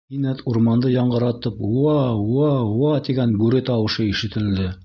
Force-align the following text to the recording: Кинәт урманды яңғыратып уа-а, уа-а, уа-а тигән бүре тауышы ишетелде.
Кинәт 0.13 0.39
урманды 0.51 0.93
яңғыратып 0.93 1.61
уа-а, 1.67 2.09
уа-а, 2.39 2.57
уа-а 2.81 3.07
тигән 3.09 3.39
бүре 3.45 3.65
тауышы 3.73 4.11
ишетелде. 4.17 4.71